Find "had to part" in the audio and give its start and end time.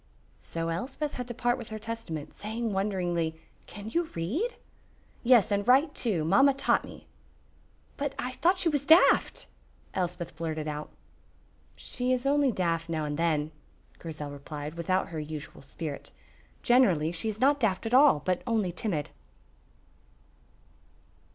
1.13-1.59